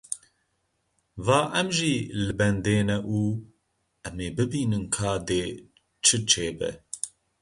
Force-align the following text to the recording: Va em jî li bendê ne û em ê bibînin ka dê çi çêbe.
Va 1.25 1.37
em 1.59 1.67
jî 1.77 1.95
li 2.25 2.33
bendê 2.39 2.77
ne 2.89 2.97
û 3.19 3.21
em 4.07 4.17
ê 4.27 4.29
bibînin 4.37 4.85
ka 4.95 5.11
dê 5.27 5.43
çi 6.05 6.17
çêbe. 6.29 6.71